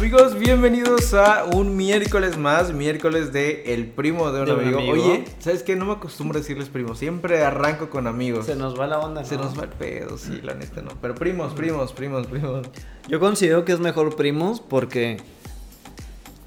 [0.00, 4.92] Amigos, bienvenidos a un miércoles más, miércoles de El Primo de un, De un amigo.
[4.92, 5.76] Oye, ¿sabes qué?
[5.76, 8.46] No me acostumbro a decirles primos, siempre arranco con amigos.
[8.46, 9.26] Se nos va la onda.
[9.26, 9.44] Se ¿no?
[9.44, 10.92] nos va el pedo, sí, la neta no.
[11.02, 12.66] Pero primos, primos, primos, primos.
[13.08, 15.18] Yo considero que es mejor primos porque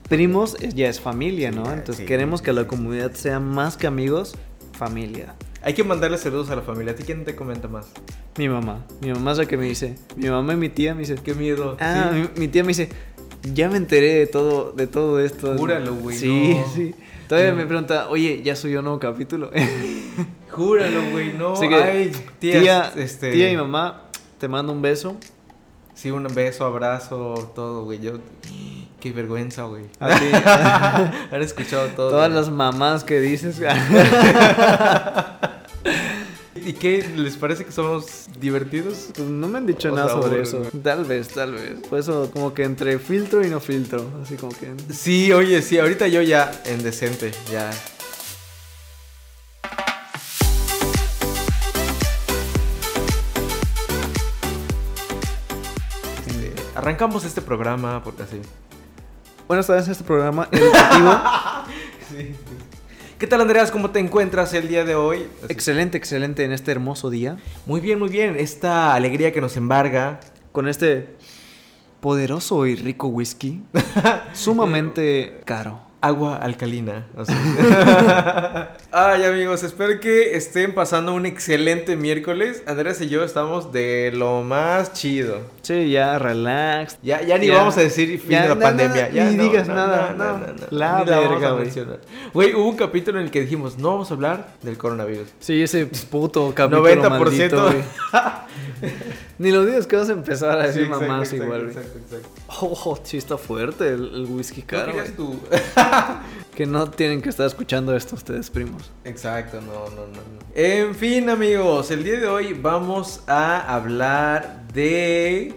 [0.09, 1.71] primos ya es familia, ¿no?
[1.71, 2.57] Entonces sí, queremos sí, que sí.
[2.57, 4.33] la comunidad sea más que amigos,
[4.71, 5.35] familia.
[5.61, 6.91] Hay que mandarle saludos a la familia.
[6.91, 7.85] ¿A ti quién te comenta más?
[8.37, 11.01] Mi mamá, mi mamá es la que me dice, mi mamá y mi tía me
[11.01, 11.77] dicen, Qué miedo.
[11.79, 12.89] ah, mi tía me dice,
[13.53, 15.57] ya me enteré de todo, de todo esto.
[15.57, 16.71] Júralo, güey, Sí, no.
[16.73, 16.95] sí.
[17.27, 17.57] Todavía No.
[17.57, 19.49] me pregunta, oye, ya subió un nuevo capítulo.
[20.51, 21.53] Júralo, güey, no.
[21.53, 23.31] Así que, Ay, tías, tía, este...
[23.31, 24.03] tía y mamá,
[24.39, 25.17] te mando un beso.
[25.95, 27.99] Sí, un beso, abrazo, todo, güey.
[27.99, 28.13] Yo...
[28.99, 29.83] Qué vergüenza, güey.
[29.99, 30.25] A ti.
[31.35, 32.11] Han escuchado todo.
[32.11, 32.39] Todas güey.
[32.41, 33.59] las mamás que dices.
[36.65, 37.05] ¿Y qué?
[37.17, 39.09] ¿Les parece que somos divertidos?
[39.13, 40.61] Pues no me han dicho O nada sobre eso.
[40.81, 41.81] Tal vez, tal vez.
[41.89, 44.05] Por eso, como que entre filtro y no filtro.
[44.21, 44.73] Así como que.
[44.93, 47.69] Sí, oye, sí, ahorita yo ya en decente, ya.
[56.25, 58.39] Este, arrancamos este programa porque así.
[59.49, 61.21] Buenas tardes a este programa educativo.
[63.23, 63.71] ¿Qué tal, Andreas?
[63.71, 65.25] ¿Cómo te encuentras el día de hoy?
[65.47, 67.37] Excelente, excelente en este hermoso día.
[67.65, 68.35] Muy bien, muy bien.
[68.37, 70.19] Esta alegría que nos embarga.
[70.51, 71.07] Con este
[72.01, 73.63] poderoso y rico whisky.
[74.33, 75.79] sumamente caro.
[76.01, 77.07] Agua alcalina.
[77.15, 78.75] o sea.
[78.91, 82.61] Ay, amigos, espero que estén pasando un excelente miércoles.
[82.67, 85.49] Andrés y yo estamos de lo más chido.
[85.63, 86.97] Sí, ya, relax.
[87.01, 87.55] Ya, ya ni Ya.
[87.55, 89.03] vamos a decir fin Ya, de la pandemia.
[89.03, 90.37] na- Ya, ni no, digas no, nada, no, no.
[90.39, 91.69] no, no, La vamos verga, güey.
[92.33, 95.29] Güey, hubo un capítulo en el que dijimos, no vamos a hablar del coronavirus.
[95.39, 97.09] Sí, ese puto capítulo 90%.
[97.09, 97.71] maldito.
[99.39, 101.99] Ni lo digas que vas a empezar a decir Sí, exacto, mamás exacto, igual, exacto,
[101.99, 102.29] exacto.
[102.61, 105.39] Oh, sí está fuerte el, el whisky ¿No caro, tú?
[106.55, 108.91] Que no tienen que estar escuchando esto ustedes, primos.
[109.05, 110.43] Exacto, no, no, no, no.
[110.53, 115.53] En fin, amigos, el día de hoy vamos a hablar de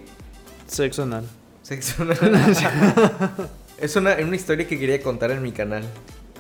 [0.66, 1.25] Sexo anal.
[1.62, 2.16] sexo anal.
[3.81, 5.84] es una, una historia que quería contar en mi canal,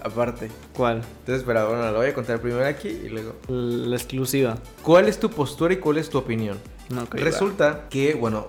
[0.02, 0.50] aparte.
[0.74, 1.02] ¿Cuál?
[1.20, 3.36] Entonces, pero bueno, lo voy a contar primero aquí y luego.
[3.48, 4.58] La exclusiva.
[4.82, 6.58] ¿Cuál es tu postura y cuál es tu opinión?
[6.90, 8.46] No, ok, Resulta que, bueno,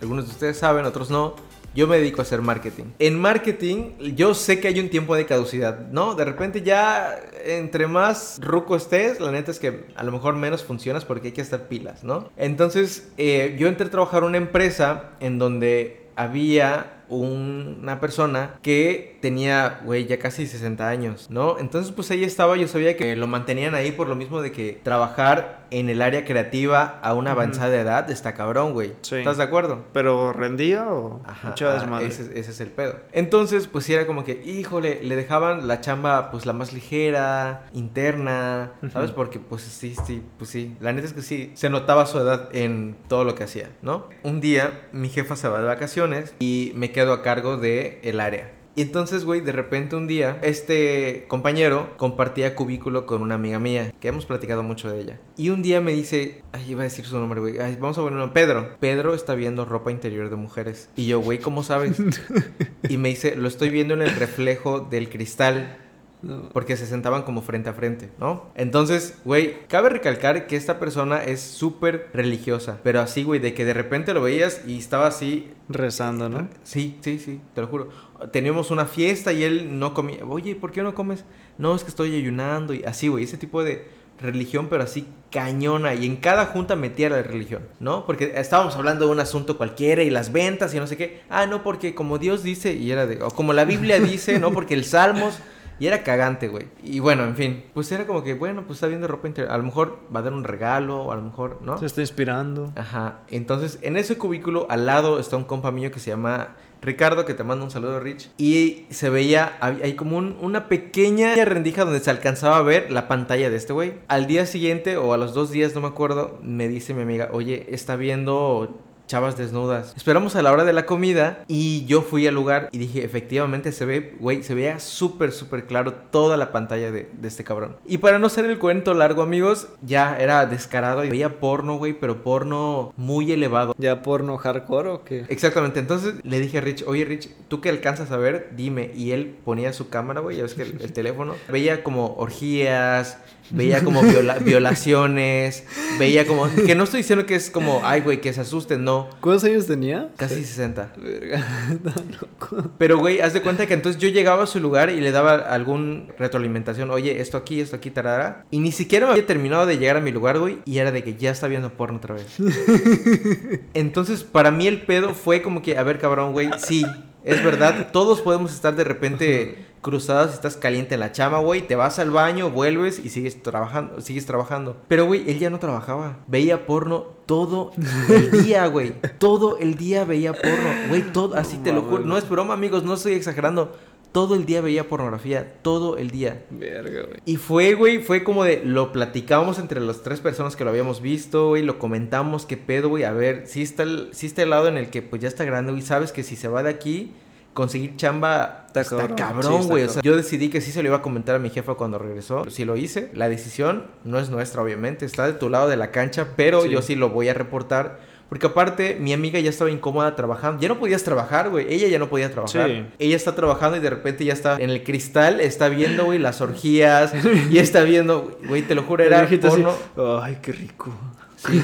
[0.00, 1.34] algunos de ustedes saben, otros no.
[1.76, 2.84] Yo me dedico a hacer marketing.
[2.98, 6.14] En marketing, yo sé que hay un tiempo de caducidad, ¿no?
[6.14, 10.64] De repente ya, entre más ruco estés, la neta es que a lo mejor menos
[10.64, 12.30] funcionas porque hay que estar pilas, ¿no?
[12.38, 19.18] Entonces, eh, yo entré a trabajar en una empresa en donde había una persona que
[19.20, 21.58] tenía, güey, ya casi 60 años, ¿no?
[21.58, 24.80] Entonces, pues ahí estaba, yo sabía que lo mantenían ahí por lo mismo de que
[24.82, 28.94] trabajar en el área creativa a una avanzada edad está cabrón, güey.
[29.02, 29.16] Sí.
[29.16, 29.84] ¿Estás de acuerdo?
[29.92, 32.06] ¿Pero rendía o Ajá, mucha ah, desmadre?
[32.06, 33.00] ese, ese es el pedo.
[33.12, 38.72] Entonces, pues era como que, híjole, le dejaban la chamba, pues la más ligera, interna,
[38.92, 39.10] ¿sabes?
[39.10, 40.76] Porque, pues sí, sí, pues sí.
[40.80, 44.08] La neta es que sí, se notaba su edad en todo lo que hacía, ¿no?
[44.22, 48.20] Un día, mi jefa se va de vacaciones y me quedo a cargo de el
[48.20, 48.50] área.
[48.74, 53.92] Y entonces, güey, de repente un día, este compañero compartía cubículo con una amiga mía,
[54.00, 55.20] que hemos platicado mucho de ella.
[55.36, 58.00] Y un día me dice, ay, iba a decir su nombre, güey, ay, vamos a
[58.00, 58.78] ponerlo, Pedro.
[58.80, 60.88] Pedro está viendo ropa interior de mujeres.
[60.96, 61.98] Y yo, güey, ¿cómo sabes?
[62.88, 65.76] y me dice, lo estoy viendo en el reflejo del cristal.
[66.22, 66.48] No.
[66.50, 68.46] Porque se sentaban como frente a frente, ¿no?
[68.54, 72.78] Entonces, güey, cabe recalcar que esta persona es súper religiosa.
[72.82, 76.48] Pero así, güey, de que de repente lo veías y estaba así Rezando, ¿no?
[76.62, 77.88] Sí, sí, sí, te lo juro.
[78.30, 80.24] Teníamos una fiesta y él no comía.
[80.24, 81.24] Oye, ¿por qué no comes?
[81.58, 83.88] No, es que estoy ayunando y así, güey, ese tipo de
[84.20, 85.94] religión, pero así cañona.
[85.94, 88.06] Y en cada junta metía la religión, ¿no?
[88.06, 91.22] Porque estábamos hablando de un asunto cualquiera y las ventas y no sé qué.
[91.28, 93.20] Ah, no, porque como Dios dice, y era de.
[93.24, 94.52] O como la Biblia dice, ¿no?
[94.54, 95.40] Porque el Salmos.
[95.78, 96.66] Y era cagante, güey.
[96.82, 97.64] Y bueno, en fin.
[97.74, 99.52] Pues era como que, bueno, pues está viendo ropa interior.
[99.52, 101.78] A lo mejor va a dar un regalo, o a lo mejor, ¿no?
[101.78, 102.72] Se está inspirando.
[102.76, 103.20] Ajá.
[103.28, 107.34] Entonces, en ese cubículo al lado está un compa mío que se llama Ricardo, que
[107.34, 108.30] te manda un saludo, Rich.
[108.38, 113.08] Y se veía, hay como un- una pequeña rendija donde se alcanzaba a ver la
[113.08, 113.94] pantalla de este güey.
[114.08, 117.28] Al día siguiente, o a los dos días, no me acuerdo, me dice mi amiga,
[117.32, 119.92] oye, está viendo chavas desnudas.
[119.96, 123.72] Esperamos a la hora de la comida y yo fui al lugar y dije, efectivamente
[123.72, 127.76] se ve, güey, se veía súper, súper claro toda la pantalla de, de este cabrón.
[127.86, 131.92] Y para no ser el cuento largo, amigos, ya era descarado y veía porno, güey,
[131.92, 133.74] pero porno muy elevado.
[133.78, 135.24] ¿Ya porno hardcore o qué?
[135.28, 138.50] Exactamente, entonces le dije a Rich, oye Rich, ¿tú qué alcanzas a ver?
[138.56, 138.90] Dime.
[138.94, 141.34] Y él ponía su cámara, güey, ya ves que el, el teléfono.
[141.48, 143.18] Veía como orgías,
[143.50, 145.64] veía como viola- violaciones,
[145.98, 146.48] veía como...
[146.54, 149.08] Que no estoy diciendo que es como, ay, güey, que se asusten, no.
[149.20, 150.10] ¿Cuántos años tenía?
[150.16, 150.92] Casi 60.
[150.96, 151.38] Verga,
[151.72, 152.70] está loco.
[152.78, 155.34] Pero, güey, haz de cuenta que entonces yo llegaba a su lugar y le daba
[155.36, 156.90] algún retroalimentación.
[156.90, 158.44] Oye, esto aquí, esto aquí, tarara.
[158.50, 160.58] Y ni siquiera me había terminado de llegar a mi lugar, güey.
[160.64, 162.26] Y era de que ya está viendo porno otra vez.
[163.74, 166.84] Entonces, para mí el pedo fue como que, a ver, cabrón, güey, sí,
[167.26, 167.88] es verdad.
[167.92, 171.66] Todos podemos estar de repente cruzados, estás caliente en la chama, güey.
[171.66, 174.76] Te vas al baño, vuelves y sigues trabajando, sigues trabajando.
[174.88, 176.18] Pero, güey, él ya no trabajaba.
[176.26, 177.72] Veía porno todo
[178.08, 178.94] el día, güey.
[179.18, 180.88] Todo el día veía porno.
[180.88, 182.04] Güey, todo, así te lo juro.
[182.04, 183.76] No es broma, amigos, no estoy exagerando.
[184.16, 186.42] Todo el día veía pornografía, todo el día.
[186.48, 187.20] Verga, güey.
[187.26, 191.02] Y fue, güey, fue como de, lo platicamos entre las tres personas que lo habíamos
[191.02, 194.48] visto, güey, lo comentamos, qué pedo, güey, a ver, si está, el, sí está el
[194.48, 196.70] lado en el que pues ya está grande, güey, sabes que si se va de
[196.70, 197.12] aquí,
[197.52, 199.62] conseguir chamba Está está, cabrón.
[199.62, 199.84] Sí, güey.
[199.84, 201.98] o sea, yo decidí que sí se lo iba a comentar a mi jefa cuando
[201.98, 202.48] regresó.
[202.48, 205.90] Si lo hice, la decisión no es nuestra, obviamente, está de tu lado de la
[205.90, 206.70] cancha, pero Sí.
[206.70, 208.00] yo sí lo voy a reportar.
[208.28, 210.60] Porque aparte, mi amiga ya estaba incómoda trabajando.
[210.60, 211.72] Ya no podías trabajar, güey.
[211.72, 212.68] Ella ya no podía trabajar.
[212.68, 212.84] Sí.
[212.98, 216.40] Ella está trabajando y de repente ya está en el cristal, está viendo, güey, las
[216.40, 217.12] orgías.
[217.50, 219.74] y está viendo, güey, te lo juro, era así, porno.
[220.22, 220.92] Ay, qué rico.
[221.36, 221.62] Sí,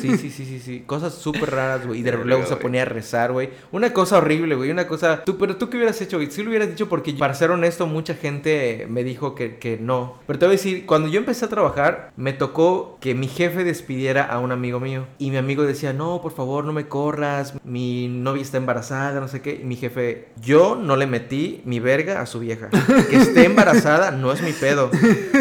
[0.00, 0.82] sí, sí, sí, sí.
[0.86, 2.00] Cosas súper raras, güey.
[2.00, 3.50] Y de luego se ponía a rezar, güey.
[3.70, 4.70] Una cosa horrible, güey.
[4.70, 5.24] Una cosa...
[5.24, 6.30] Tú, pero tú qué hubieras hecho, güey.
[6.30, 10.18] Sí lo hubieras dicho porque, para ser honesto, mucha gente me dijo que, que no.
[10.26, 13.64] Pero te voy a decir, cuando yo empecé a trabajar, me tocó que mi jefe
[13.64, 15.06] despidiera a un amigo mío.
[15.18, 17.54] Y mi amigo decía, no, por favor, no me corras.
[17.64, 19.60] Mi novia está embarazada, no sé qué.
[19.62, 22.68] Y mi jefe, yo no le metí mi verga a su vieja.
[23.08, 24.90] Que esté embarazada no es mi pedo.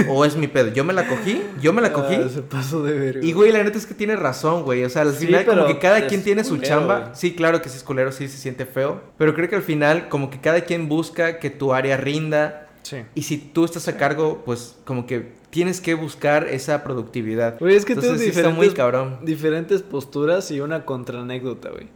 [0.09, 0.71] O es mi pedo.
[0.73, 2.15] Yo me la cogí, yo me la cogí.
[2.15, 3.19] Ah, se pasó de verga.
[3.23, 4.83] Y güey, la neta es que tiene razón, güey.
[4.83, 7.15] O sea, al Sí, final como que cada quien tiene su culero, chamba.
[7.15, 9.01] Sí, claro que sí es culero, sí se siente feo.
[9.17, 12.67] Pero creo que al final como que cada quien busca que tu área rinda.
[12.81, 12.97] Sí.
[13.15, 17.59] Y si tú estás a cargo, pues como que tienes que buscar esa productividad.
[17.59, 19.19] Güey, es que Entonces, tengo sí está muy cabrón.
[19.23, 21.87] diferentes posturas y una contraanécdota, güey.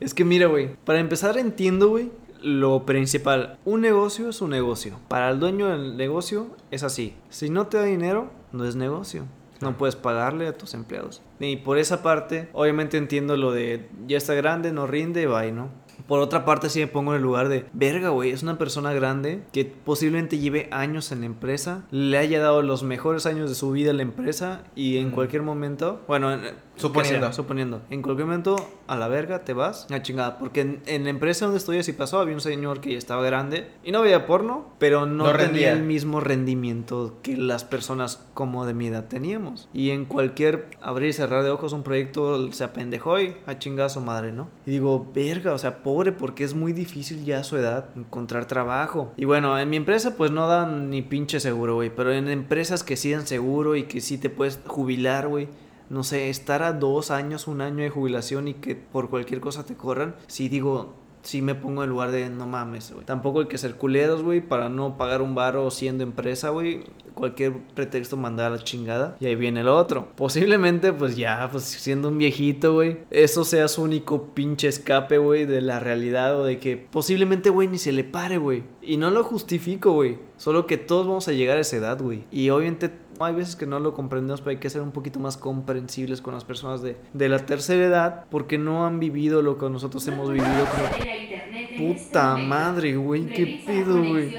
[0.00, 2.10] Es que mira, güey, para empezar entiendo, güey,
[2.42, 3.58] lo principal.
[3.64, 4.98] Un negocio es un negocio.
[5.08, 7.14] Para el dueño del negocio es así.
[7.30, 9.24] Si no te da dinero, no es negocio.
[9.60, 11.22] No puedes pagarle a tus empleados.
[11.40, 15.68] Y por esa parte, obviamente entiendo lo de ya está grande, no rinde, bye, ¿no?
[16.08, 18.92] Por otra parte, sí me pongo en el lugar de, verga, güey, es una persona
[18.92, 23.54] grande que posiblemente lleve años en la empresa, le haya dado los mejores años de
[23.54, 26.42] su vida a la empresa y en cualquier momento, bueno, en-
[26.76, 27.32] Suponiendo.
[27.32, 28.56] suponiendo, en cualquier momento
[28.86, 31.92] a la verga te vas, a chingada, porque en, en la empresa donde estoy así
[31.92, 35.32] pasó, había un señor que ya estaba grande y no veía porno, pero no, No
[35.32, 35.72] tenía rendía.
[35.72, 39.68] el mismo rendimiento que las personas como de mi edad teníamos.
[39.72, 43.86] Y en cualquier abrir y cerrar de ojos un proyecto se apendejó y a chingada
[43.86, 44.48] a su madre, ¿no?
[44.66, 48.46] Y digo, verga, o sea, pobre, porque es muy difícil ya a su edad encontrar
[48.46, 49.12] trabajo.
[49.16, 52.82] Y bueno, en mi empresa pues no dan ni pinche seguro, güey, pero en empresas
[52.82, 55.48] que sí dan seguro y que sí te puedes jubilar, güey.
[55.90, 59.64] No sé, estar a dos años, un año de jubilación y que por cualquier cosa
[59.64, 60.94] te corran, sí digo,
[61.24, 63.04] sí me pongo en lugar de no mames, güey.
[63.04, 66.84] Tampoco hay que ser culeros, güey, para no pagar un varo siendo empresa, güey.
[67.14, 69.16] Cualquier pretexto mandar a la chingada.
[69.20, 70.08] Y ahí viene el otro.
[70.16, 72.98] Posiblemente, pues ya, pues siendo un viejito, güey.
[73.10, 77.68] Eso sea su único pinche escape, güey, de la realidad o de que posiblemente, güey,
[77.68, 78.64] ni se le pare, güey.
[78.82, 80.18] Y no lo justifico, güey.
[80.36, 82.24] Solo que todos vamos a llegar a esa edad, güey.
[82.30, 82.90] Y obviamente
[83.20, 86.34] hay veces que no lo comprendemos, pero hay que ser un poquito más comprensibles con
[86.34, 90.30] las personas de, de la tercera edad porque no han vivido lo que nosotros hemos
[90.30, 91.94] vivido como...
[91.94, 94.32] Puta madre, güey, qué pedo, güey.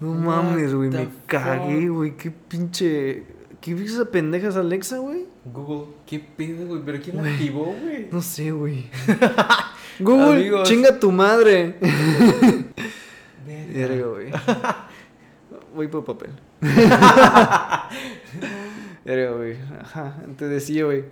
[0.00, 3.24] No mames, güey, me cagué, güey, qué pinche...
[3.60, 5.24] ¿Qué viste esa pendeja Alexa, güey?
[5.46, 6.82] Google, ¿qué pedo, güey?
[6.84, 7.32] ¿Pero quién la Güey.
[7.34, 8.08] activó, güey?
[8.12, 8.84] No sé, güey.
[10.00, 10.68] Google, Amigos.
[10.68, 11.76] chinga tu madre.
[13.72, 14.30] Verga, güey.
[15.74, 16.30] Voy por papel.
[19.04, 19.56] Verga, güey.
[19.80, 21.04] Ajá, te decía, güey.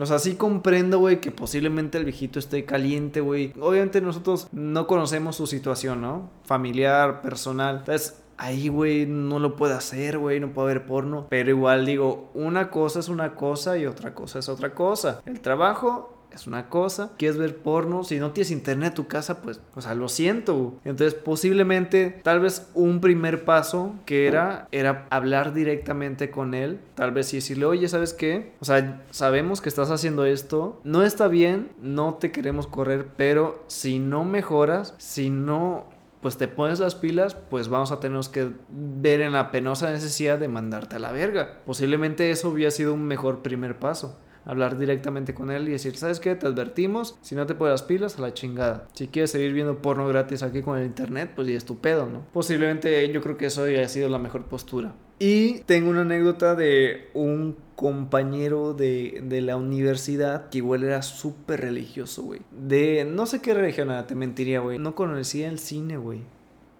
[0.00, 3.52] O sea, sí comprendo, güey, que posiblemente el viejito esté caliente, güey.
[3.60, 6.30] Obviamente nosotros no conocemos su situación, ¿no?
[6.44, 7.78] Familiar, personal.
[7.78, 11.26] Entonces, ahí, güey, no lo puede hacer, güey, no puede ver porno.
[11.28, 15.20] Pero igual digo, una cosa es una cosa y otra cosa es otra cosa.
[15.26, 17.12] El trabajo es una cosa.
[17.16, 20.74] Quieres ver porno, si no tienes internet en tu casa, pues, o sea, lo siento.
[20.84, 26.80] Entonces, posiblemente, tal vez un primer paso que era, era hablar directamente con él.
[26.94, 28.52] Tal vez y decirle, oye, ¿sabes qué?
[28.60, 30.80] O sea, sabemos que estás haciendo esto.
[30.84, 35.92] No está bien, no te queremos correr, pero si no mejoras, si no
[36.24, 40.38] pues te pones las pilas, pues vamos a tener que ver en la penosa necesidad
[40.38, 41.58] de mandarte a la verga.
[41.66, 44.18] Posiblemente eso hubiera sido un mejor primer paso.
[44.44, 46.34] Hablar directamente con él y decir, ¿sabes qué?
[46.34, 48.88] Te advertimos, si no te pones las pilas, a la chingada.
[48.92, 52.06] Si quieres seguir viendo porno gratis aquí con el internet, pues ya es tu pedo,
[52.06, 52.26] ¿no?
[52.32, 54.94] Posiblemente yo creo que eso haya sido la mejor postura.
[55.18, 61.60] Y tengo una anécdota de un compañero de, de la universidad que igual era súper
[61.60, 62.40] religioso, güey.
[62.50, 64.78] De no sé qué religión era, te mentiría, güey.
[64.78, 66.22] No conocía el cine, güey.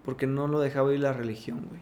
[0.03, 1.81] Porque no lo dejaba ir la religión, güey.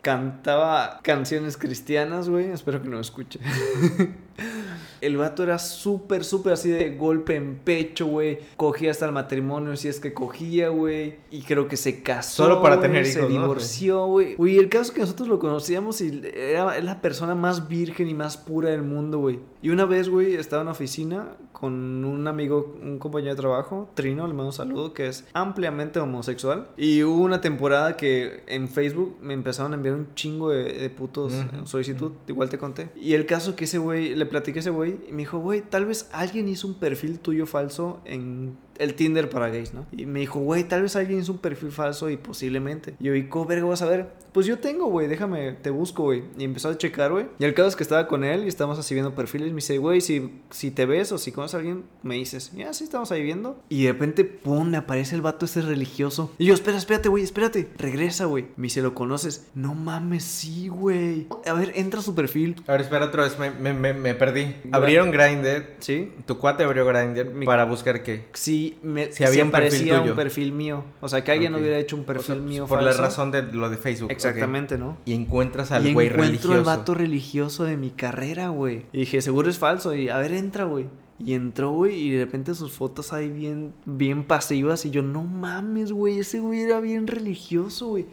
[0.00, 2.46] Cantaba canciones cristianas, güey.
[2.46, 3.40] Espero que no me escuche.
[5.00, 8.38] El vato era súper, súper así de golpe en pecho, güey.
[8.56, 11.16] Cogía hasta el matrimonio si es que cogía, güey.
[11.30, 12.44] Y creo que se casó.
[12.44, 13.40] Solo para tener Se hijos, ¿no?
[13.40, 14.34] divorció, güey.
[14.34, 18.14] Güey, el caso es que nosotros lo conocíamos y era la persona más virgen y
[18.14, 19.40] más pura del mundo, güey.
[19.62, 23.90] Y una vez, güey, estaba en la oficina con un amigo, un compañero de trabajo,
[23.94, 26.68] Trino, le mando un saludo, que es ampliamente homosexual.
[26.76, 30.90] Y hubo una temporada que en Facebook me empezaron a enviar un chingo de, de
[30.90, 32.90] putos eh, solicitud, igual te conté.
[32.94, 35.62] Y el caso que ese güey, le platiqué a ese güey y me dijo, güey,
[35.62, 39.86] tal vez alguien hizo un perfil tuyo falso en el Tinder para gays, ¿no?
[39.92, 42.94] Y me dijo, güey, tal vez alguien hizo un perfil falso y posiblemente.
[43.00, 44.08] Y yo, ¿y cómo verga vas a ver?
[44.32, 46.22] Pues yo tengo, güey, déjame, te busco, güey.
[46.38, 47.26] Y empezó a checar, güey.
[47.38, 49.48] Y el caso es que estaba con él y estábamos así viendo perfiles.
[49.48, 52.72] Me dice, güey, si, si te ves o si conoces a alguien, me dices, ya,
[52.72, 53.60] sí, estamos ahí viendo.
[53.68, 56.32] Y de repente, pum, me aparece el vato ese religioso.
[56.38, 57.68] Y yo, espera, espérate, güey, espérate.
[57.78, 58.46] Regresa, güey.
[58.56, 59.48] Me dice, ¿lo conoces?
[59.54, 61.26] No mames, sí, güey.
[61.46, 62.56] A ver, entra a su perfil.
[62.66, 64.54] A ver, espera otra vez, me, me, me, me perdí.
[64.70, 65.74] Abrieron Grindr.
[65.80, 66.12] ¿Sí?
[66.26, 68.26] Tu cuate abrió Grindr para buscar qué.
[68.34, 70.10] Sí, me, Si había se un perfil parecía tuyo.
[70.12, 70.84] un perfil mío.
[71.00, 72.98] O sea, que alguien hubiera hecho un O sea, perfil mío Por falso.
[73.00, 74.06] la razón de lo de Facebook.
[74.06, 74.12] ok.
[74.12, 74.96] Exactamente, ¿no?
[75.04, 76.54] Y encuentras al güey encuentro religioso.
[76.54, 78.86] al vato religioso de mi carrera, güey.
[78.92, 79.94] Y dije, seguro es falso.
[79.94, 80.86] Y a ver, entra, güey.
[81.20, 84.86] Y entró, güey, y de repente sus fotos ahí bien, bien pasivas.
[84.86, 88.06] Y yo, no mames, güey, ese güey era bien religioso, güey.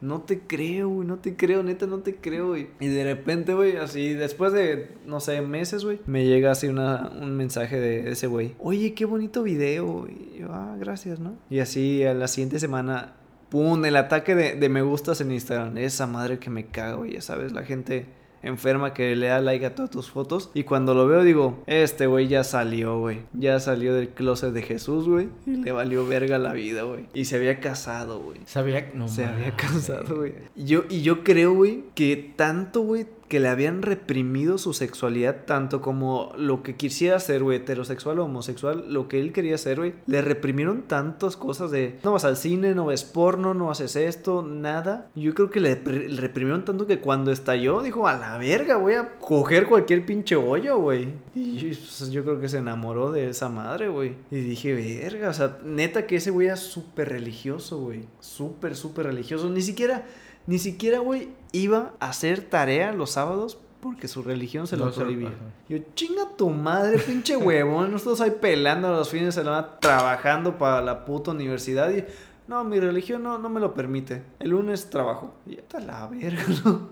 [0.00, 2.56] No te creo, güey, no te creo, neta, no te creo.
[2.56, 7.10] Y de repente, güey, así, después de, no sé, meses, güey, me llega así una,
[7.20, 8.54] un mensaje de ese güey.
[8.58, 10.06] Oye, qué bonito video.
[10.08, 11.36] Y yo, ah, gracias, ¿no?
[11.50, 13.14] Y así a la siguiente semana,
[13.48, 15.76] pum, el ataque de, de me gustas en Instagram.
[15.78, 19.74] Esa madre que me cago, ya sabes, la gente enferma que le da like a
[19.74, 20.50] todas tus fotos.
[20.54, 23.20] Y cuando lo veo digo, este güey ya salió, güey.
[23.32, 25.28] Ya salió del closet de Jesús, güey.
[25.46, 27.06] Y le valió verga la vida, güey.
[27.14, 28.40] Y se había casado, güey.
[28.46, 30.34] Sabía no se había casado, güey.
[30.56, 35.44] Y yo, y yo creo, güey, que tanto, güey, que le habían reprimido su sexualidad,
[35.44, 39.78] tanto como lo que quisiera hacer, güey, heterosexual o homosexual, lo que él quería hacer,
[39.78, 43.96] güey, le reprimieron tantas cosas de no vas al cine, no ves porno, no haces
[43.96, 45.10] esto, nada.
[45.14, 49.18] Yo creo que le, reprimieron tanto que cuando estalló, dijo, a la verga, voy a
[49.18, 51.08] coger cualquier pinche hoyo, güey.
[51.34, 54.16] Y pues, yo creo que se enamoró de esa madre, güey.
[54.30, 58.06] Y dije, verga, o sea, neta que ese güey era súper religioso, güey.
[58.20, 59.50] Súper, súper religioso.
[59.50, 60.06] Ni siquiera,
[60.48, 64.92] ni siquiera, güey, iba a hacer tarea los sábados porque su religión se lo No
[64.92, 65.30] prohibía.
[65.68, 67.92] Yo, chinga tu madre, pinche huevón.
[67.92, 71.90] Nosotros ahí pelando los fines de semana, trabajando para la puta universidad.
[71.94, 72.02] Y
[72.48, 74.22] no, mi religión no, no me lo permite.
[74.38, 75.34] El lunes trabajo.
[75.44, 76.88] Y ya está la verga, ¿no?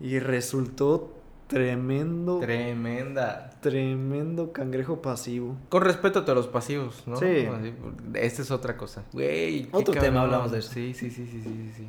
[0.00, 1.12] Y resultó
[1.46, 3.50] tremendo, Tremenda.
[3.60, 5.56] tremendo cangrejo pasivo.
[5.68, 7.18] Con respeto a los pasivos, ¿no?
[7.18, 7.46] Sí.
[7.46, 7.74] Así,
[8.14, 9.04] Esta es otra cosa.
[9.12, 9.68] Güey.
[9.72, 10.72] Otro tema hablamos de eso.
[10.72, 11.86] Sí, sí, sí, sí, sí, sí,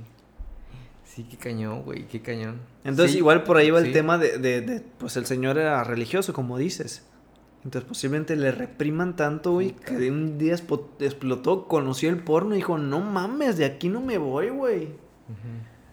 [1.16, 1.26] sí.
[1.30, 2.60] Qué cañón, güey, qué cañón.
[2.84, 3.88] Entonces, Sí, igual por ahí va sí.
[3.88, 7.06] el tema de, de- de, pues el señor era religioso, como dices.
[7.66, 12.58] Entonces, posiblemente le repriman tanto, güey, que de un día explotó, conoció el porno y
[12.60, 14.88] dijo, no mames, de aquí no me voy, güey.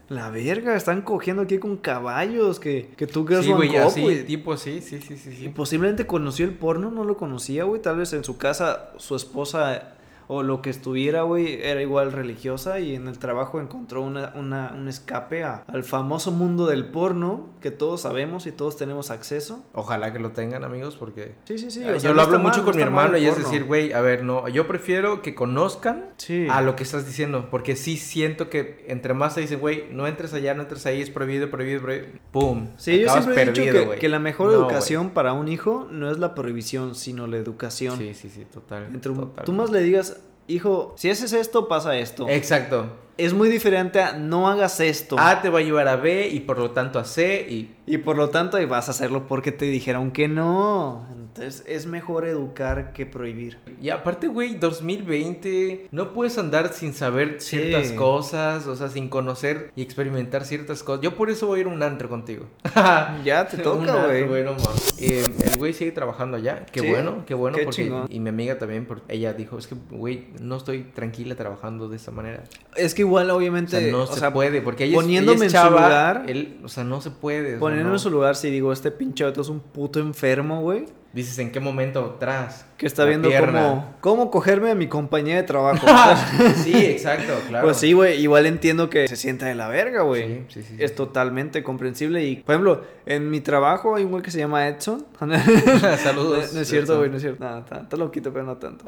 [0.09, 4.55] La verga, están cogiendo aquí con caballos, que, que tú girls Sí, güey, así, tipo,
[4.55, 7.81] sí, sí, sí, sí, Y posiblemente conoció el porno, no lo conocía, güey.
[7.81, 9.96] Tal vez en su casa su esposa
[10.27, 14.73] o lo que estuviera, güey, era igual religiosa y en el trabajo encontró una, una-
[14.75, 19.63] un escape a- al famoso mundo del porno que todos sabemos y todos tenemos acceso.
[19.73, 21.35] Ojalá que lo tengan, amigos, porque...
[21.45, 21.79] Sí, sí, sí.
[21.81, 23.93] Sea, yo no lo hablo mal, mucho no con mi hermano y es decir, güey,
[23.93, 26.47] a ver, no, yo prefiero que conozcan Sí.
[26.49, 30.07] a lo que estás diciendo, porque sí siento que entre más te dicen, güey, no
[30.07, 33.61] entres allá, no entres ahí, es prohibido, prohibido, prohibido, pum, Sí, yo siempre he dicho
[33.61, 37.37] que, que la mejor No, educación para un hijo no es la prohibición, sino la
[37.37, 37.97] educación.
[37.97, 38.87] Sí, sí, sí, total.
[38.93, 39.45] Entre total.
[39.45, 40.16] tú más le digas,
[40.47, 42.27] hijo, si haces esto, pasa esto.
[42.29, 42.89] Exacto.
[43.17, 45.15] Es muy diferente a no hagas esto.
[45.19, 47.73] A te va a llevar a B y por lo tanto a C y...
[47.89, 51.05] Y por lo tanto, ahí vas a hacerlo porque te dijeron que no.
[51.09, 53.59] Entonces, es mejor educar que prohibir.
[53.81, 57.57] Y aparte, güey, 2020, no puedes andar sin saber Sí.
[57.57, 61.01] ciertas cosas, o sea, sin conocer y experimentar ciertas cosas.
[61.01, 62.45] Yo por eso voy a ir a un antro contigo.
[63.23, 64.27] Ya te toca, güey.
[64.27, 64.95] güey, no mames.
[64.99, 66.65] Eh, el güey sigue trabajando allá.
[66.71, 67.57] Qué Sí, bueno, qué bueno.
[67.57, 68.07] qué porque, chingón.
[68.09, 71.95] y mi amiga también, porque ella dijo, es que, güey, no estoy tranquila trabajando de
[71.95, 72.43] esta manera.
[72.75, 75.45] Es que igual, O obviamente, sea, no o se sea, puede, porque ella poniéndome ella
[75.47, 77.57] es en su chava, lugar- él, o sea, no se puede.
[77.57, 77.95] poniéndome no.
[77.95, 80.85] en su lugar, si digo, este pinche vato es un puto enfermo, güey.
[81.17, 82.65] Dices en qué momento atrás.
[82.77, 85.87] Que está la viendo cómo, cómo cogerme a mi compañía de trabajo.
[86.63, 87.65] sí, exacto, claro.
[87.65, 90.45] Pues sí, güey, igual entiendo que se sienta de la verga, güey.
[90.47, 94.21] Sí, sí, sí, Es totalmente comprensible y, por ejemplo, en mi trabajo hay un güey
[94.21, 95.05] que se llama Edson.
[96.03, 96.53] Saludos.
[96.53, 97.43] No, es cierto, güey, no es cierto.
[97.43, 98.85] No, está, loquito, pero no tanto.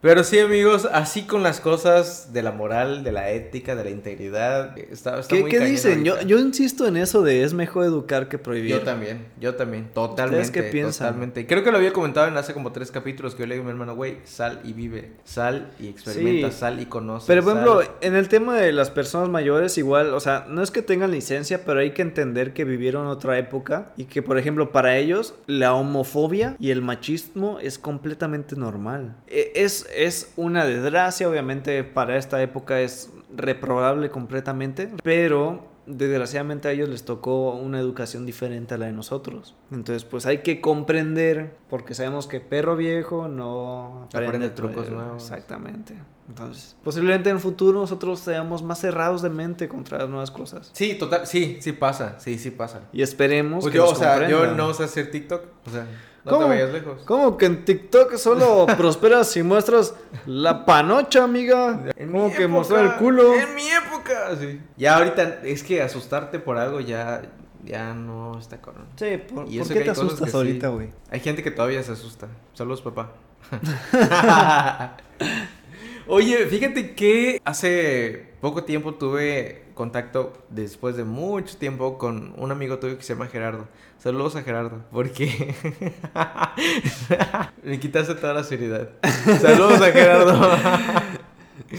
[0.00, 3.90] Pero sí, amigos, así con las cosas de la moral, de la ética, de la
[3.90, 4.76] integridad.
[4.76, 6.02] Está, está ¿Qué, muy qué dicen?
[6.04, 6.28] Yo, ahorita.
[6.28, 8.70] yo insisto en eso de es mejor educar que prohibir.
[8.72, 10.50] Yo también, yo también, totalmente.
[10.50, 11.08] qué piensan?
[11.08, 11.19] Totalmente.
[11.46, 13.66] Creo que lo había comentado en hace como tres capítulos que yo le digo a
[13.66, 16.58] mi hermano, güey, sal y vive, sal y experimenta, Sí.
[16.58, 17.26] sal y conoce.
[17.26, 20.62] Pero, por sal- ejemplo, en el tema de las personas mayores, igual, o sea, no
[20.62, 24.38] es que tengan licencia, pero hay que entender que vivieron otra época y que, por
[24.38, 29.16] ejemplo, para ellos, la homofobia y el machismo es completamente normal.
[29.26, 36.72] E- Es, es una desgracia, obviamente, para esta época es reprobable completamente, pero desgraciadamente a
[36.72, 39.54] ellos les tocó una educación diferente a la de nosotros.
[39.70, 45.22] Entonces, pues hay que comprender, porque sabemos que perro viejo no Aprende trucos eh, nuevos.
[45.22, 45.94] Exactamente.
[46.28, 50.70] Entonces, posiblemente en el futuro nosotros seamos más cerrados de mente contra las nuevas cosas.
[50.72, 52.82] Sí, total, sí, sí pasa, sí, sí pasa.
[52.92, 55.86] Y esperemos Pues que yo, nos o sea, yo no sé hacer TikTok, o sea,
[56.24, 56.42] no ¿Cómo?
[56.44, 57.02] te vayas lejos.
[57.06, 59.94] ¿Cómo que en TikTok solo prosperas si muestras
[60.26, 61.80] la panocha, amiga?
[61.96, 63.34] En ¿Cómo mi que época, mostrar el culo?
[63.34, 64.60] En mi época, sí.
[64.76, 67.22] Ya ahorita es que asustarte por algo ya,
[67.64, 68.86] ya no está cabrón.
[68.96, 70.90] Sí, ¿por, Y por qué que te asustas ahorita, güey?
[71.10, 72.28] Hay gente que todavía se asusta.
[72.54, 73.12] Saludos, papá.
[76.12, 82.80] Oye, fíjate que hace poco tiempo tuve contacto, después de mucho tiempo, con un amigo
[82.80, 83.68] tuyo que se llama Gerardo.
[83.96, 85.54] Saludos a Gerardo, porque
[87.62, 88.90] me quitaste toda la seriedad.
[89.40, 90.50] Saludos a Gerardo.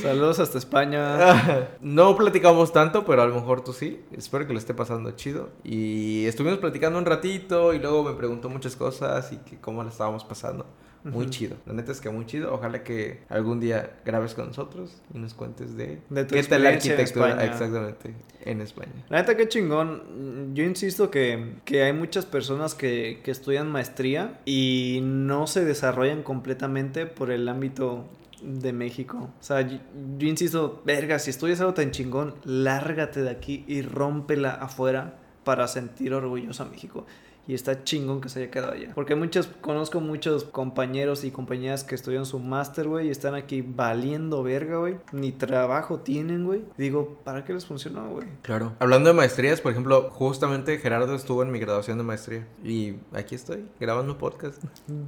[0.01, 1.67] Saludos hasta España.
[1.81, 4.01] No platicamos tanto, pero a lo mejor tú sí.
[4.13, 5.49] Espero que lo esté pasando chido.
[5.65, 9.89] Y estuvimos platicando un ratito y luego me preguntó muchas cosas y que cómo la
[9.89, 10.65] estábamos pasando.
[11.03, 11.57] Muy chido.
[11.65, 12.53] La neta es que muy chido.
[12.53, 16.63] Ojalá que algún día grabes con nosotros y nos cuentes de, De tu qué tal
[16.63, 18.91] la en arquitectura exactamente en España.
[19.09, 20.53] La neta, qué chingón.
[20.53, 26.23] Yo insisto que, que hay muchas personas que, que estudian maestría y no se desarrollan
[26.23, 28.07] completamente por el ámbito
[28.41, 29.29] de México.
[29.39, 29.77] O sea, yo,
[30.17, 35.67] yo insisto, verga, si estudias algo tan chingón, lárgate de aquí y rómpela afuera para
[35.67, 37.05] sentir orgulloso a México.
[37.51, 38.93] Y está chingón que se haya quedado allá.
[38.95, 43.61] Porque muchos, conozco muchos compañeros y compañeras que estudian su máster, güey, y están aquí
[43.61, 44.95] valiendo verga, güey.
[45.11, 46.63] Ni trabajo tienen, güey.
[46.77, 48.25] Digo, ¿para qué les funcionó, güey?
[48.41, 48.71] Claro.
[48.79, 52.47] Hablando de maestrías, por ejemplo, justamente Gerardo estuvo en mi graduación de maestría.
[52.63, 54.63] Y aquí estoy, grabando podcast.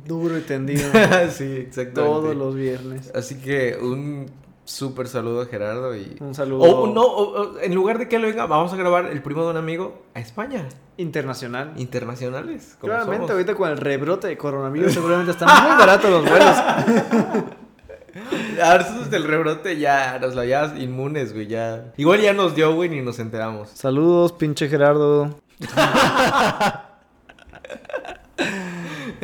[0.06, 0.91] Duro y tendido.
[1.29, 1.93] sí, exactamente.
[1.93, 3.10] todos los viernes.
[3.15, 4.25] Así que un
[4.65, 6.15] súper saludo a Gerardo y...
[6.19, 9.06] Un saludo O no, o- o, en lugar de que él venga, vamos a grabar
[9.08, 10.67] el primo de un amigo a España.
[10.97, 11.73] internacional.
[11.78, 12.78] Internacionales.
[12.80, 13.32] Como Claramente, somos.
[13.32, 16.58] ahorita con el rebrote de coronavirus seguramente están muy baratos los vuelos.
[18.63, 21.91] A nosotros del rebrote ya nos la ya inmunes, güey, ya.
[21.97, 23.69] Igual ya nos dio, güey, ni nos enteramos.
[23.73, 25.39] Saludos, pinche Gerardo.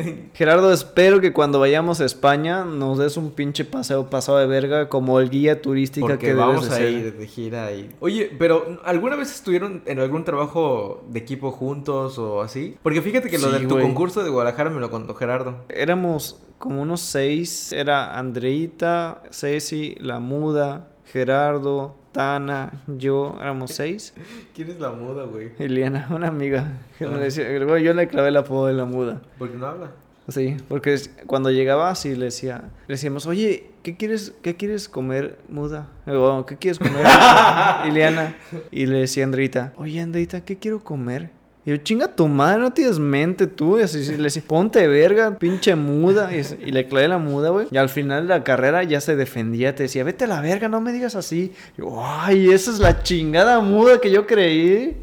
[0.34, 4.88] Gerardo, espero que cuando vayamos a España nos des un pinche paseo pasado de verga
[4.88, 6.92] como el guía turística Porque que vamos debes de a ser.
[7.06, 7.90] ir de gira y...
[8.00, 12.76] Oye, pero ¿alguna vez estuvieron en algún trabajo de equipo juntos o así?
[12.82, 15.64] Porque fíjate que lo Sí, de tu concurso de Guadalajara me lo contó Gerardo.
[15.68, 17.72] Éramos como unos seis.
[17.72, 23.36] Era Andreita, Ceci, La Muda, Gerardo, Tana, yo.
[23.40, 24.14] Éramos seis.
[24.54, 25.50] ¿Quién es la muda, güey?
[25.58, 26.72] Eliana, una amiga.
[26.98, 27.18] que me Ah.
[27.18, 29.20] decía- güey, yo le clavé el apodo de La Muda.
[29.38, 29.90] Porque no habla.
[30.28, 30.96] Sí, porque
[31.26, 35.88] cuando llegaba así le decía, le decíamos, oye, ¿qué quieres, qué quieres comer, muda?
[36.06, 37.04] O, ¿qué quieres comer,
[37.88, 38.36] Ileana?
[38.70, 41.30] Y le decía a Andrita, oye, Andrita, ¿qué quiero comer?
[41.64, 43.78] Y yo, chinga tu madre, no tienes mente tú.
[43.78, 46.30] Y así sí, le decía, ponte verga, pinche muda.
[46.34, 47.66] Y, y le clavé la muda, güey.
[47.70, 50.68] Y al final de la carrera ya se defendía, te decía, vete a la verga,
[50.68, 51.52] no me digas así.
[51.76, 54.96] Y yo, ay, esa es la chingada muda que yo creí.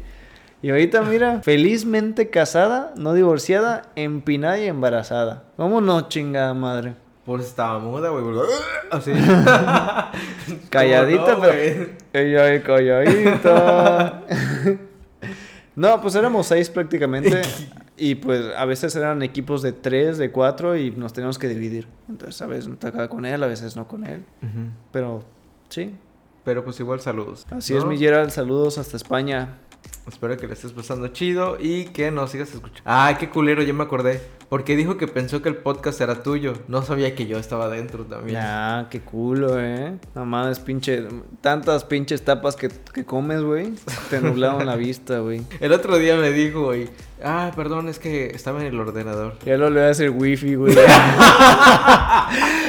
[0.60, 5.44] Y ahorita, mira, felizmente casada, no divorciada, empinada y embarazada.
[5.56, 6.94] ¿Cómo no, chingada madre?
[7.24, 8.24] Por eso estaba muda, güey.
[8.90, 9.12] Así.
[10.70, 11.86] Calladita, ¿Cómo no, pero.
[12.14, 14.24] Ella es calladita.
[15.78, 17.42] no, pues éramos seis prácticamente.
[18.00, 21.88] Y pues a veces eran equipos de tres, de cuatro y nos teníamos que dividir.
[22.08, 24.24] Entonces a veces me tocaba con él, a veces no con él.
[24.92, 25.24] Pero
[25.68, 25.96] sí,
[26.44, 27.44] Pero pues igual saludos.
[27.50, 27.80] así ¿no?
[27.80, 28.30] es, mi Gerald.
[28.30, 29.58] Saludos hasta España.
[30.08, 32.82] Espero que le estés pasando chido y que nos sigas escuchando.
[32.86, 34.20] Ah, qué culero, ya me acordé.
[34.48, 36.54] Porque dijo que pensó que el podcast era tuyo.
[36.68, 38.40] No sabía que yo estaba dentro también.
[38.40, 39.98] Ya, qué culo, eh.
[40.14, 41.06] Nada más pinche.
[41.42, 43.74] Tantas pinches tapas que, que comes, güey.
[44.08, 45.42] Te nublaron la vista, güey.
[45.60, 46.88] El otro día me dijo, güey.
[47.22, 49.34] Ah, perdón, es que estaba en el ordenador.
[49.44, 50.74] Ya lo le voy a decir wifi, güey.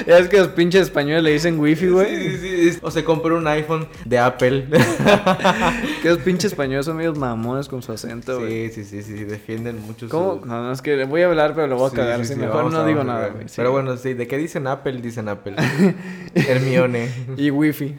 [0.10, 2.18] ya es que los pinches españoles le dicen wifi, güey.
[2.18, 2.80] Sí, sí, sí.
[2.82, 4.68] O se compró un iPhone de Apple.
[6.02, 8.70] que los pinches españoles son medios mamones con su acento, güey.
[8.70, 10.40] Sí, sí, sí, sí, defienden mucho ¿Cómo?
[10.42, 10.48] su...
[10.48, 12.20] No, no, es que voy a hablar, pero lo voy a cagar.
[12.20, 13.46] mejor no digo nada, güey.
[13.56, 14.94] Pero bueno, sí, ¿de qué dicen Apple?
[14.94, 15.56] Dicen Apple.
[16.34, 17.12] Hermione.
[17.38, 17.96] Y wifi.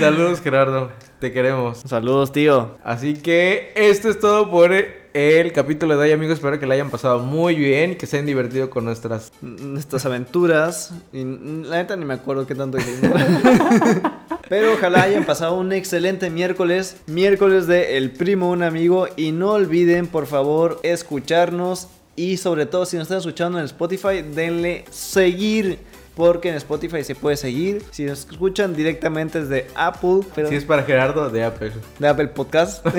[0.00, 0.90] Saludos, Gerardo.
[1.20, 1.78] Te queremos.
[1.86, 2.76] Saludos, tío.
[2.82, 4.72] Así que esto es todo por
[5.14, 6.34] el capítulo de hoy, amigos.
[6.34, 9.32] Espero que la hayan pasado muy bien y que se hayan divertido con nuestras.
[9.42, 10.92] Nuestras aventuras.
[11.12, 12.78] Y la neta ni me acuerdo qué tanto.
[14.48, 16.96] Pero ojalá hayan pasado un excelente miércoles.
[17.06, 19.06] Miércoles de El Primo, un amigo.
[19.16, 21.88] Y no olviden, por favor, escucharnos.
[22.16, 25.78] Y sobre todo, si nos están escuchando en Spotify, denle seguir.
[26.14, 27.82] Porque en Spotify se puede seguir.
[27.90, 30.20] Si nos escuchan directamente desde Apple.
[30.34, 31.72] pero- Si es para Gerardo, de Apple.
[31.98, 32.84] de Apple Podcast.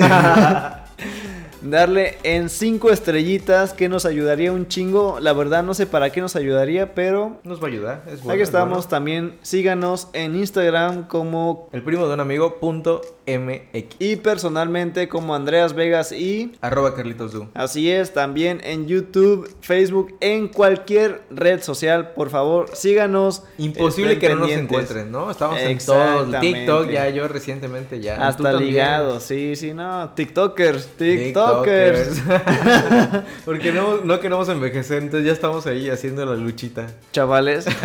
[1.64, 5.18] Darle en 5 estrellitas que nos ayudaría un chingo.
[5.18, 8.02] La verdad no sé para qué nos ayudaría, pero Nos va a ayudar.
[8.06, 8.68] Es bueno, aquí es estamos.
[8.76, 8.88] bueno.
[8.88, 13.96] También síganos en Instagram como El primo de un amigo, punto MX.
[13.98, 17.48] y personalmente como Andreas Vegas y Arroba Carlitos Du.
[17.54, 23.42] así es, también en YouTube, Facebook, en cualquier red social, por favor, síganos.
[23.58, 25.30] Imposible que no nos encuentren, ¿no?
[25.30, 26.40] Estamos en todos.
[26.40, 28.26] TikTok, ya yo recientemente ya.
[28.26, 32.14] Hasta ligados, sí, sí, no, TikTokers, TikTokers.
[32.14, 33.24] TikTokers.
[33.44, 36.86] Porque no, no queremos envejecer, entonces ya estamos ahí haciendo la luchita.
[37.12, 37.66] chavales.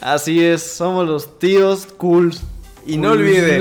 [0.00, 2.32] Así es, somos los tíos cool.
[2.86, 3.58] Y no olviden.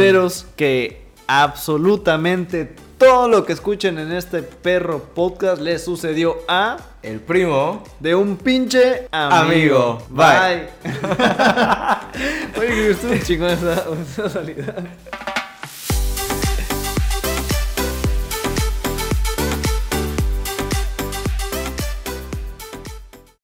[0.56, 7.84] que absolutamente todo lo que escuchen en este perro podcast les sucedió a El primo.
[8.00, 9.40] de un pinche amigo.
[9.46, 10.04] Amigo.
[10.10, 10.68] Bye.
[10.84, 12.60] Bye.
[12.60, 14.76] Oye, que estuvo chingón esa, esa salida.